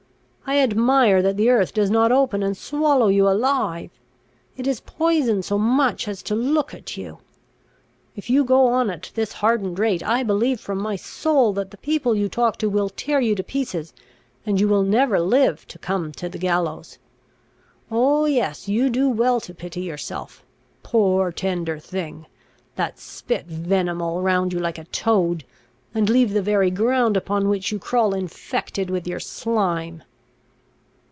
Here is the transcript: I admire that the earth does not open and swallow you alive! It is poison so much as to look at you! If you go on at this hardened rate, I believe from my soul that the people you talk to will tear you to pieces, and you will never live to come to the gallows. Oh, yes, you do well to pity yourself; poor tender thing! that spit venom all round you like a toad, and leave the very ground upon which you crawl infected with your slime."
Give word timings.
I 0.43 0.57
admire 0.59 1.21
that 1.21 1.37
the 1.37 1.49
earth 1.49 1.73
does 1.73 1.89
not 1.89 2.11
open 2.11 2.43
and 2.43 2.57
swallow 2.57 3.07
you 3.07 3.25
alive! 3.25 3.89
It 4.57 4.67
is 4.67 4.81
poison 4.81 5.41
so 5.43 5.57
much 5.57 6.09
as 6.09 6.21
to 6.23 6.35
look 6.35 6.73
at 6.73 6.97
you! 6.97 7.19
If 8.17 8.29
you 8.29 8.43
go 8.43 8.67
on 8.67 8.89
at 8.89 9.11
this 9.15 9.31
hardened 9.31 9.79
rate, 9.79 10.03
I 10.03 10.23
believe 10.23 10.59
from 10.59 10.77
my 10.79 10.97
soul 10.97 11.53
that 11.53 11.71
the 11.71 11.77
people 11.77 12.15
you 12.17 12.27
talk 12.27 12.57
to 12.57 12.69
will 12.69 12.89
tear 12.89 13.21
you 13.21 13.33
to 13.35 13.43
pieces, 13.43 13.93
and 14.45 14.59
you 14.59 14.67
will 14.67 14.83
never 14.83 15.21
live 15.21 15.65
to 15.69 15.79
come 15.79 16.11
to 16.13 16.27
the 16.27 16.37
gallows. 16.39 16.97
Oh, 17.89 18.25
yes, 18.25 18.67
you 18.67 18.89
do 18.89 19.07
well 19.09 19.39
to 19.41 19.53
pity 19.53 19.79
yourself; 19.81 20.43
poor 20.83 21.31
tender 21.31 21.79
thing! 21.79 22.25
that 22.75 22.99
spit 22.99 23.45
venom 23.45 24.01
all 24.01 24.21
round 24.21 24.51
you 24.51 24.59
like 24.59 24.77
a 24.79 24.83
toad, 24.85 25.45
and 25.93 26.09
leave 26.09 26.33
the 26.33 26.41
very 26.41 26.71
ground 26.71 27.15
upon 27.15 27.47
which 27.47 27.71
you 27.71 27.79
crawl 27.79 28.13
infected 28.13 28.89
with 28.89 29.07
your 29.07 29.21
slime." 29.21 30.03